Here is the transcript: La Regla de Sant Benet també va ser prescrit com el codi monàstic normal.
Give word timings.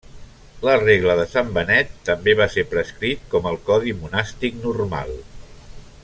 La 0.67 0.73
Regla 0.83 1.15
de 1.19 1.25
Sant 1.33 1.51
Benet 1.57 1.91
també 2.09 2.35
va 2.41 2.47
ser 2.55 2.63
prescrit 2.73 3.29
com 3.33 3.45
el 3.53 3.59
codi 3.71 3.93
monàstic 4.01 4.57
normal. 4.67 5.13